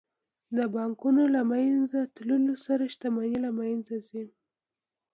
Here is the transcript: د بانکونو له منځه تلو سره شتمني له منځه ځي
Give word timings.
د 0.57 0.59
بانکونو 0.75 1.23
له 1.35 1.41
منځه 1.51 1.99
تلو 2.15 2.55
سره 2.65 2.83
شتمني 2.93 3.35
له 3.45 3.51
منځه 3.59 3.95
ځي 4.09 4.25